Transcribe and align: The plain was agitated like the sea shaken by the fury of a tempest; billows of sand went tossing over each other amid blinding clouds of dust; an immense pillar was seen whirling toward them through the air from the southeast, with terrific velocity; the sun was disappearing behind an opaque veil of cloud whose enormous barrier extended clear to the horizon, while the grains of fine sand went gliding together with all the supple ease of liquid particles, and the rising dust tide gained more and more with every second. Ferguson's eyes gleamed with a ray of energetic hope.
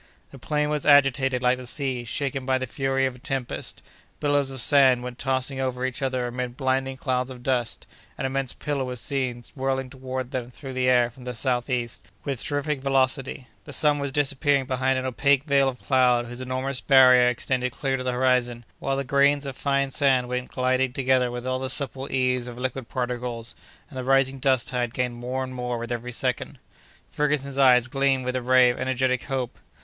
The 0.31 0.39
plain 0.39 0.71
was 0.71 0.83
agitated 0.83 1.43
like 1.43 1.59
the 1.59 1.67
sea 1.67 2.05
shaken 2.05 2.43
by 2.43 2.57
the 2.57 2.65
fury 2.65 3.05
of 3.05 3.13
a 3.13 3.19
tempest; 3.19 3.83
billows 4.19 4.49
of 4.49 4.59
sand 4.59 5.03
went 5.03 5.19
tossing 5.19 5.59
over 5.59 5.85
each 5.85 6.01
other 6.01 6.25
amid 6.25 6.57
blinding 6.57 6.97
clouds 6.97 7.29
of 7.29 7.43
dust; 7.43 7.85
an 8.17 8.25
immense 8.25 8.51
pillar 8.51 8.83
was 8.83 8.99
seen 8.99 9.43
whirling 9.55 9.91
toward 9.91 10.31
them 10.31 10.49
through 10.49 10.73
the 10.73 10.89
air 10.89 11.11
from 11.11 11.23
the 11.25 11.35
southeast, 11.35 12.07
with 12.23 12.43
terrific 12.43 12.81
velocity; 12.81 13.45
the 13.65 13.71
sun 13.73 13.99
was 13.99 14.11
disappearing 14.11 14.65
behind 14.65 14.97
an 14.97 15.05
opaque 15.05 15.43
veil 15.43 15.69
of 15.69 15.79
cloud 15.79 16.25
whose 16.25 16.41
enormous 16.41 16.81
barrier 16.81 17.29
extended 17.29 17.71
clear 17.71 17.95
to 17.95 18.01
the 18.01 18.11
horizon, 18.11 18.65
while 18.79 18.97
the 18.97 19.03
grains 19.03 19.45
of 19.45 19.55
fine 19.55 19.91
sand 19.91 20.27
went 20.27 20.49
gliding 20.49 20.93
together 20.93 21.29
with 21.29 21.45
all 21.45 21.59
the 21.59 21.69
supple 21.69 22.11
ease 22.11 22.47
of 22.47 22.57
liquid 22.57 22.89
particles, 22.89 23.53
and 23.87 23.99
the 23.99 24.03
rising 24.03 24.39
dust 24.39 24.67
tide 24.69 24.95
gained 24.95 25.13
more 25.13 25.43
and 25.43 25.53
more 25.53 25.77
with 25.77 25.91
every 25.91 26.11
second. 26.11 26.57
Ferguson's 27.07 27.59
eyes 27.59 27.87
gleamed 27.87 28.25
with 28.25 28.35
a 28.35 28.41
ray 28.41 28.71
of 28.71 28.79
energetic 28.79 29.25
hope. 29.25 29.59